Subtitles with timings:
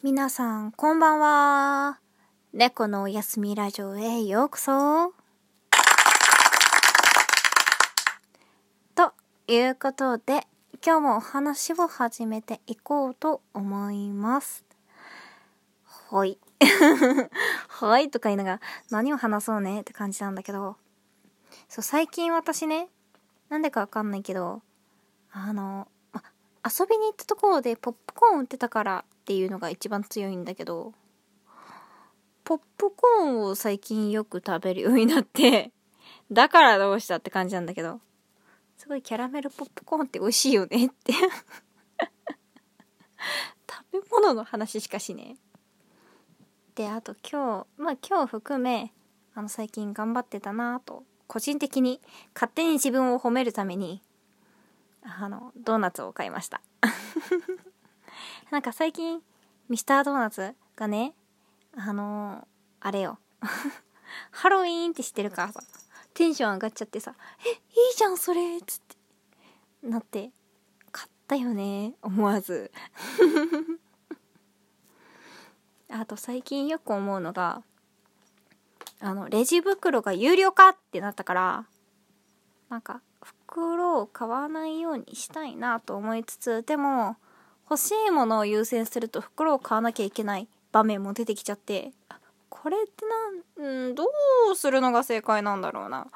[0.00, 1.98] 皆さん、こんばんは。
[2.52, 5.12] 猫のおやすみラジオへようこそ。
[8.94, 9.12] と
[9.48, 10.46] いうことで、
[10.86, 14.64] 今日もお話を始めていこうと思います。
[15.82, 16.38] ほい。
[17.66, 18.60] はいとか言いながら、
[18.90, 19.80] 何を話そうね？
[19.80, 20.76] って感じなんだけど、
[21.68, 22.88] そう、最近私ね、
[23.48, 24.62] なんでかわかんないけど、
[25.32, 25.88] あの、
[26.64, 30.94] 遊びに行ったところでポップコーン売ってたからっていうのが一番強いんだけど、
[32.44, 35.70] ポップコーンを最近よく食べるようになって、
[36.32, 38.00] だからどうしたって感じなんだけど、
[38.78, 41.12] すごいキャラメルポップコーンって美味しいよねって。
[43.92, 45.36] 食べ物の話しかしね。
[46.74, 48.94] で、あと今日、まあ今日含め、
[49.34, 52.00] あの最近頑張ってたなぁと、個人的に
[52.34, 54.00] 勝手に自分を褒めるために、
[55.02, 56.62] あの、ドーナツを買いました。
[58.50, 59.20] なんか最近、
[59.68, 61.12] ミスタードーナツがね、
[61.76, 62.48] あの
[62.80, 63.18] あれよ。
[64.32, 65.46] ハロウィーンって知ってるか？
[65.46, 65.60] らさ、
[66.14, 67.14] テンション上がっちゃってさ、
[67.44, 67.58] え、いい
[67.94, 68.96] じゃん、それっつって、
[69.86, 70.30] なって、
[70.90, 72.72] 買ったよね、思わず。
[75.90, 77.62] あと最近よく思うのが、
[79.00, 81.66] あの、レジ袋が有料化ってなったから、
[82.70, 87.16] なんか、袋を買わないようにしたいなと思いつつ、でも、
[87.70, 91.92] 欲しいものを優先すると袋を買わなきゃいけない場面も出てきちゃって、
[92.48, 93.04] これって
[93.58, 94.04] なん、うん、ど
[94.52, 96.06] うするのが正解なんだろうな。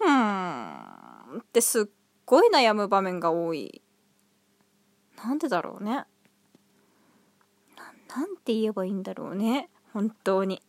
[0.00, 1.84] うーん、ってすっ
[2.26, 3.80] ごい悩む場面が多い。
[5.24, 5.92] なんでだろうね。
[5.92, 6.06] な
[8.16, 9.70] なんて言えばいいんだろうね。
[9.92, 10.62] 本当に。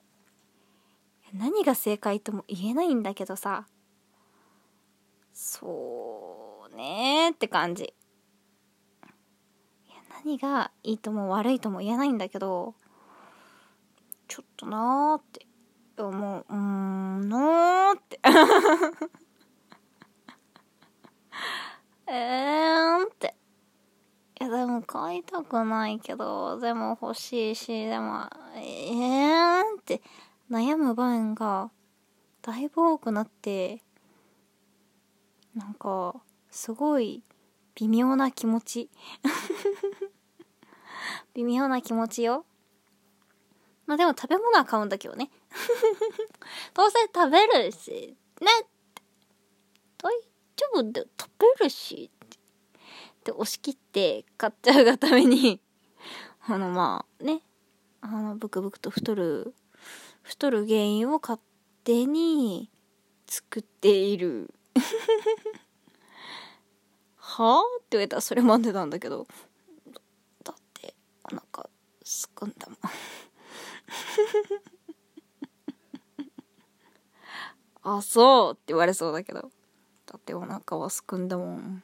[1.34, 3.66] 何が正解とも言えないんだけどさ。
[5.34, 7.94] そうねーって感じ。
[10.26, 12.76] 何がいいとも悪いとも言えないんだけど、
[14.28, 15.46] ちょっとなーって
[15.98, 16.46] 思う。
[16.50, 18.20] うーん、なーって。
[22.08, 23.36] えーんって。
[24.42, 30.02] いやでも買いたくないけど、でも欲しいし、でも、えーんって
[30.52, 31.72] 悩む場面が
[32.42, 33.84] だいぶ多くなって、
[35.56, 36.16] なんか、
[36.52, 37.24] すごい
[37.76, 38.90] 微妙な気持ち。
[41.40, 42.46] 微妙な気持ちよ。
[43.86, 45.32] まあでも食べ物は買うんだけどね。
[46.76, 48.48] どうせ食べるし、ね。
[49.98, 50.12] 大
[50.58, 52.18] 丈夫で食べるし、っ
[53.24, 53.32] て。
[53.32, 55.62] 押し切って買っちゃうがために、
[56.46, 57.42] あのまあね、
[58.02, 59.56] あのブクブクと太る、
[60.22, 61.40] 太る原因を勝
[61.86, 62.70] 手に
[63.28, 64.54] 作っている。
[67.16, 69.26] はぁって言われたらそれまでなんだけど、
[72.10, 72.78] すくんだもん。
[77.84, 79.42] あ、そうって言われそうだけど。
[79.42, 79.48] だ
[80.18, 81.84] ってお腹はすくんだもん。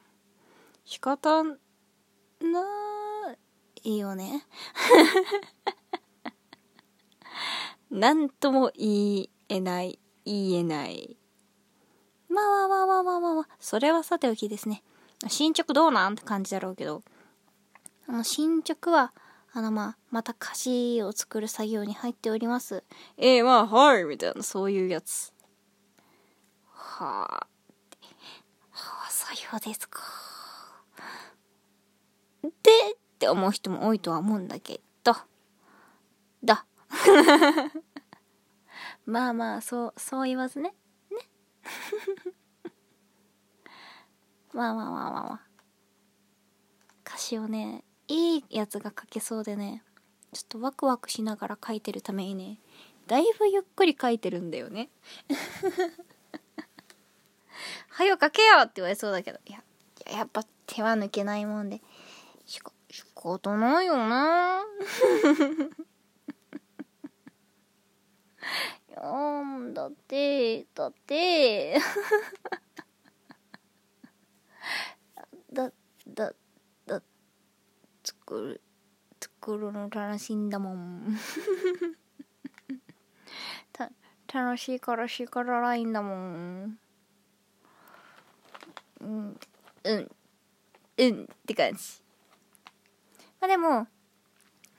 [0.84, 1.56] 仕方な
[3.84, 4.44] いよね。
[7.90, 11.16] なんとも言えない、言えない。
[12.28, 14.82] まあまあまあまあまあまあまあ、それはさておきですね。
[15.28, 16.14] 進捗どうなん？
[16.14, 17.02] って感じだろうけど。
[18.08, 19.12] あの、進捗は、
[19.56, 22.84] あのまあ、また歌詞を作る作業に入っております。
[23.16, 25.32] ええまあ、はい、みたいな、そういうやつ。
[26.66, 27.46] はあ。
[28.70, 30.02] はあ、さようですか。
[32.42, 32.52] で、っ
[33.18, 35.16] て思う人も多いとは思うんだけど。
[36.44, 36.66] だ。
[39.06, 40.74] まあまあ、そう、そう言わずね。
[41.10, 41.30] ね。
[44.52, 45.40] まあまあまあまあまあ。
[47.06, 49.82] 歌詞をね、いいやつが書けそうでね、
[50.32, 52.58] ちょっとワクワクしながら書いてるためにね、
[53.06, 54.88] だいぶゆっくり書いてるんだよね。
[57.88, 59.62] はよ書けよって言われそうだけど、いや、
[60.10, 61.80] ややっぱ手は抜けないもんで、
[62.44, 64.62] しか、仕方ないよな。
[68.88, 71.78] いやーだって、だって、
[75.52, 75.72] だ、
[76.08, 76.32] だ、
[78.26, 78.60] 作る、
[79.20, 81.16] 作るの楽しいんだもん。
[83.72, 83.92] た、
[84.34, 86.80] 楽しいからしからないんだもん。
[89.00, 89.38] うん、
[89.84, 90.10] うん、
[90.96, 92.02] うんって感じ。
[93.40, 93.86] まあでも、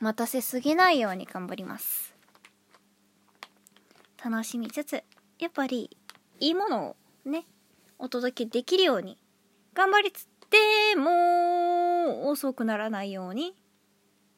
[0.01, 2.13] 待たせすぎないように頑張ります。
[4.21, 5.01] 楽しみつつ、
[5.39, 5.95] やっぱり、
[6.41, 6.95] いいものを
[7.29, 7.45] ね、
[7.97, 9.17] お届けできるように、
[9.73, 13.55] 頑張りつって、も、遅くならないように、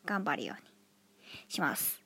[0.06, 0.70] 頑張るように。
[1.48, 2.04] します。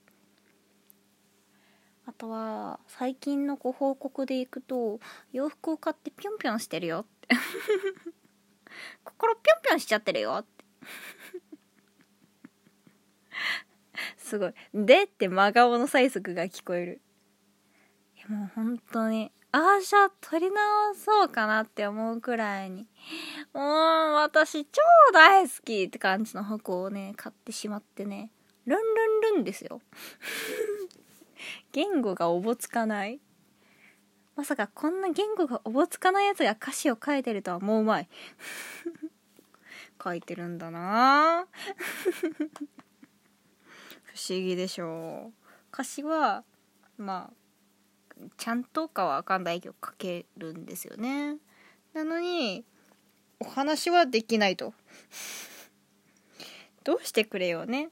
[2.06, 5.00] あとは最近のご報告でいくと
[5.32, 7.30] 洋服を買ってぴょんぴょんしてるよって。
[9.06, 10.66] 心ぴょんぴょんしちゃってるよって。
[14.18, 17.02] すごい「で」って真顔の催促が聞こえる。
[18.18, 22.88] いやもう本当にアーシャ取り直そうかなって思うくらいに。
[23.54, 23.64] もう
[24.16, 24.82] 私超
[25.14, 28.32] 大好きって感じの服をね買ってしまってね。
[28.66, 29.80] ルンルンルンですよ。
[31.72, 33.20] 言語がおぼつかない。
[34.36, 38.10] まさかこんな言語がおぼつかないやつが歌詞を書いてるとはもうまい。
[40.04, 41.46] 書いてるんだな。
[44.02, 45.34] 不思議でしょう。
[45.72, 46.44] 歌詞は
[46.98, 47.43] まあ
[48.38, 51.38] ちゃんとかはわかんないけど書けるんですよね。
[51.94, 52.66] なのに
[53.40, 54.74] お話はできないと。
[56.84, 57.90] どうしてくれようね。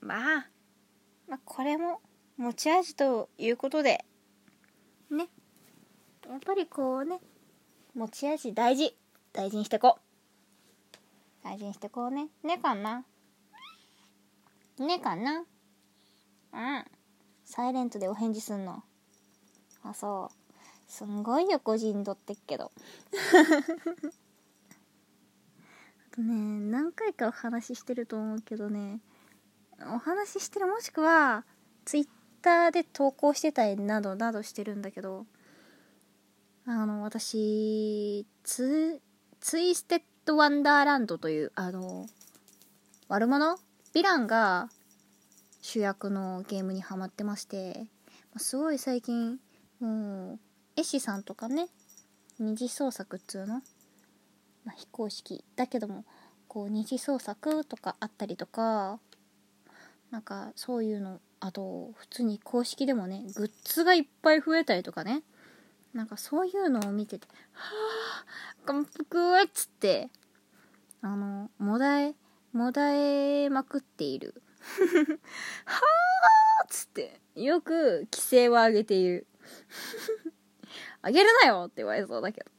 [0.00, 0.48] まあ
[1.28, 2.00] まあこれも
[2.36, 4.04] 持ち味ということで。
[5.10, 5.28] ね。
[6.28, 7.20] やっぱりこうね
[7.94, 8.96] 持ち味大事。
[9.32, 10.12] 大事にしてこう。
[11.44, 12.28] 大事にしてこうね。
[12.42, 13.04] ねかな。
[14.78, 15.44] ねかな。
[16.52, 16.84] うん。
[17.52, 18.82] サイレントでお返事すんの？
[19.82, 20.90] あそう。
[20.90, 22.72] すんごい横陣取ってっけど。
[26.10, 26.34] あとね
[26.70, 29.00] 何回かお話ししてると思うけどね。
[29.80, 31.44] お話ししてるもしくは
[31.84, 32.08] ツイッ
[32.40, 35.26] ターで投稿してたりなどなどしてるんだけど。
[36.64, 39.02] あの私ツ
[39.40, 42.06] ツイステッドワンダーランドというあの
[43.08, 43.58] 悪者？
[43.92, 44.70] ヴィランが
[45.62, 47.86] 主役のゲームにハマってまして
[48.36, 49.38] すごい最近
[49.80, 50.38] もう
[50.76, 51.68] 絵師さんとかね
[52.40, 53.62] 二次創作っつうの、
[54.64, 56.04] まあ、非公式だけども
[56.48, 58.98] こう二次創作とかあったりとか
[60.10, 65.22] なんかそういうのあと普通に公式でもねグッズがいっぱい増えたりとかね
[65.94, 67.70] なんかそういうのを見てて「は
[68.64, 70.10] あ感服!」っつって
[71.02, 72.16] あのもだえ
[72.52, 74.42] もだえまくっている
[75.64, 75.80] は
[76.60, 79.26] あっつって、よく規制を上げている。
[81.02, 82.50] あげるなよって言われそうだけど。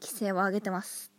[0.00, 1.10] 規制を上げてます。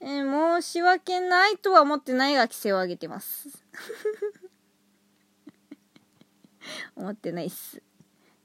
[0.00, 3.48] えー、申し訳ないとは思ってないが規制を上げてます。
[6.94, 7.82] 思ってないっす。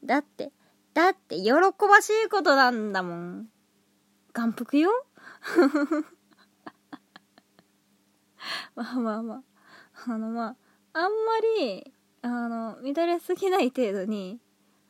[0.03, 0.51] だって、
[0.93, 3.49] だって喜ばしいことなんだもん。
[4.33, 4.91] 眼福よ
[8.75, 9.43] まあまあまあ。
[10.05, 10.55] あのまあ、
[10.93, 11.17] あんま
[11.59, 11.91] り、
[12.21, 14.39] あの、乱れすぎない程度に、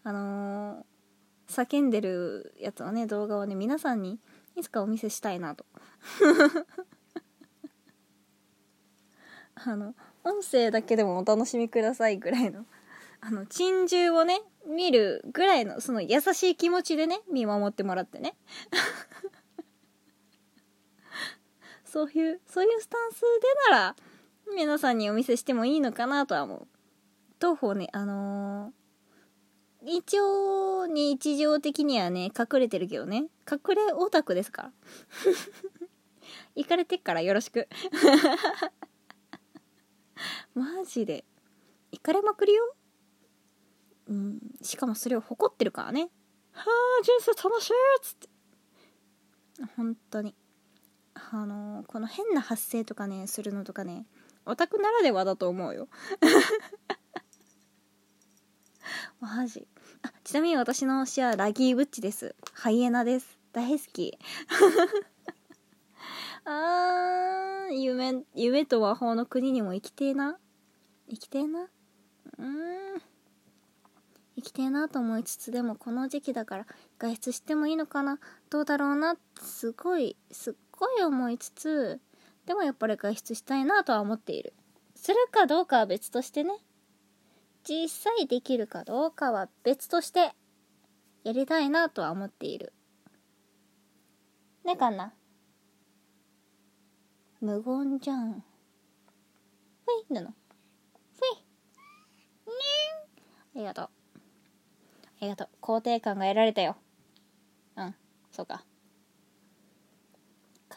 [0.03, 4.19] あのー、叫んでるやつをね、動画をね、皆さんに
[4.55, 5.65] いつかお見せしたいなと。
[9.55, 12.65] あの、音声だけでもお楽しみくださいぐらいの、
[13.21, 18.35] あの、珍獣をね、見るぐらいの、その優しい気持ちでね、見守ってもらってね。
[21.87, 23.27] そういう、そういうスタンスで
[23.71, 23.95] なら、
[24.53, 26.67] 皆さんにお見せしてもいいのかなとは思う。
[27.39, 34.73] 当方ね、あのー、一応、日常的にはね、隠れてるけどね、隠れオタクですから。
[36.55, 37.69] 行かれてっからよろしく。
[40.53, 41.23] マジで。
[41.91, 42.75] 行かれまくりよ。
[44.07, 46.09] うん、しかもそれを誇ってるからね。
[46.51, 46.65] は
[46.99, 48.29] あ、人生楽しいっつって。
[49.77, 50.35] 本当に。
[51.31, 54.05] あの、この変な発声とかねするのとかね
[54.45, 55.89] オタクならではだと思うよ。
[59.19, 59.67] マジ。
[60.03, 62.35] あちなみに私の推しはラギーブッチです。
[62.53, 63.37] ハイエナです。
[63.51, 64.17] 大好き。
[66.45, 70.39] あー夢夢と魔法の国にも行きてえな。
[71.09, 71.67] 行きてえな。
[72.37, 73.01] うん。
[74.37, 76.67] 行きてえなと思いつつでもこの時期だから
[76.99, 78.17] 外出してもいいのかな。
[78.49, 79.17] どうだろうな。
[79.41, 80.66] すごいすっご
[80.99, 81.99] い思いつつ
[82.45, 84.53] でもやっぱり外出したいなとは思っている。
[84.95, 86.53] するかどうかは別としてね。
[87.67, 90.31] 実際できるかどうかは別として
[91.25, 92.71] やりたいなとは思っている。
[94.63, 95.13] ねかな。
[97.41, 98.43] 無言じゃん。
[99.85, 100.29] ふいなの。
[100.29, 101.43] ふい。
[102.45, 103.57] にん。
[103.57, 103.85] ありがとう。
[103.85, 103.89] あ
[105.21, 105.49] りがとう。
[105.61, 106.77] 肯定感が得られたよ。
[107.75, 107.95] うん
[108.31, 108.63] そうか。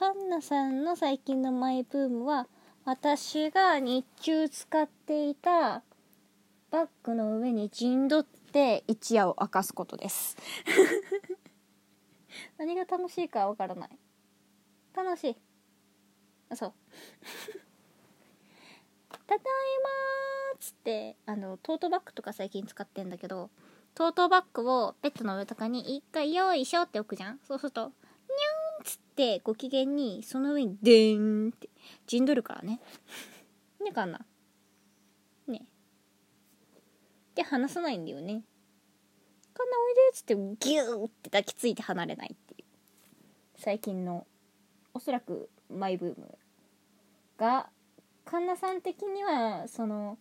[0.01, 2.47] カンナさんの最近のマイブームは
[2.87, 5.83] 私が日中使っていた
[6.71, 10.39] バッグの上に陣取って一夜を明かすことです。
[12.57, 13.91] 何が楽しいかわからない。
[14.95, 15.37] 楽しい。
[16.49, 16.73] あそう。
[19.13, 19.45] ただいま
[20.55, 23.51] っつってあのトートバッグとか最近使ってんだけど
[23.95, 27.39] トートバッグをベッドの上とかに一回よいしょって置くじゃん。
[27.41, 27.93] そうすると
[29.21, 31.69] てご機嫌にその上にでーんって
[32.07, 32.81] 陣取るからね。
[33.85, 34.21] ねかな
[35.47, 35.67] ね。
[37.35, 38.43] で離さないんだよね。
[39.53, 42.69] かんなおいでっつってギューって抱きついて離れないっていう。
[43.57, 44.27] 最近の
[44.95, 46.39] おそらくマイブーム
[47.37, 47.69] が
[48.25, 50.17] カンナさん的にはその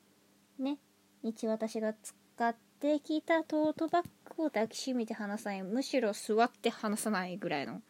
[0.58, 0.78] ね
[1.24, 2.14] 日私が使
[2.50, 4.04] ってきたトートバッ
[4.36, 5.64] グを抱きしめて離さない。
[5.64, 7.82] むしろ座って離さないぐらいの。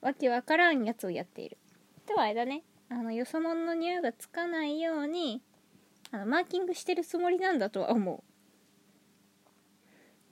[0.00, 1.58] わけわからんやつをやっている。
[2.06, 2.62] ではあれだね。
[2.88, 5.42] あのよそ者の匂いがつかないように
[6.10, 8.24] あのマーキングしてるつもりなんだとは思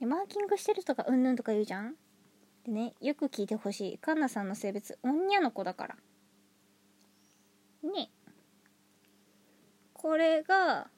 [0.01, 0.05] う。
[0.05, 1.95] マーキングしてるとかうんぬんとか言うじゃん。
[2.65, 3.97] でねよく聞いてほしい。
[3.97, 5.95] カンナさんの性別女の子だから。
[7.83, 8.09] ね。
[9.93, 10.89] これが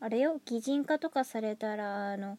[0.00, 2.38] あれよ擬人化とかされたらあの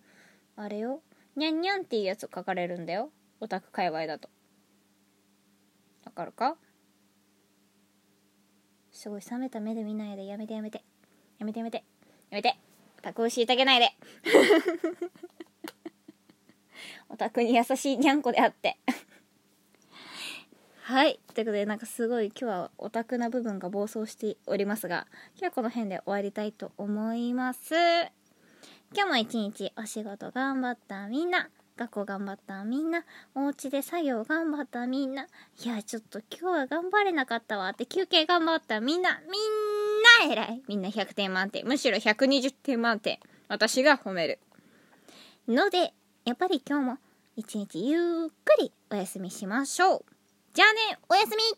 [0.56, 1.02] あれよ
[1.36, 3.12] にゃんにゃんっていうやつを書かれるんだよ。
[3.40, 4.30] オタク界隈だと。
[6.18, 6.58] かるか？
[8.92, 10.26] すごい冷めた目で見ないで。
[10.26, 10.84] やめてやめて。
[11.38, 11.84] やめてやめて。
[12.32, 12.58] やめて。
[12.98, 13.96] オタクを虐げないで。
[17.10, 18.80] オタクに優しいにゃんこであって。
[20.82, 21.20] はい。
[21.36, 25.06] ということでなんかすごい今日はオタクな部分が暴走しておりますが
[25.36, 27.76] 今日はこの辺で終わりたいと思います。
[27.76, 28.10] 今
[29.04, 31.52] 日も一日お仕事頑張ったみんな。
[31.78, 33.04] 学校頑張ったみんな
[33.36, 35.28] お家で作業頑張ったみんな。
[35.64, 39.22] いやちょっと今日は頑張れなかったわって休憩頑張ったみんな。
[39.22, 40.64] みんな偉い。
[40.68, 41.66] みんな100点満点。
[41.66, 43.20] むしろ120点満点。
[43.48, 44.40] 私が褒める。
[45.48, 45.94] ので
[46.26, 46.98] やっぱり今日も
[47.36, 50.06] 一日ゆっくりお休みしましょう。
[50.54, 51.58] じゃあねおやすみ。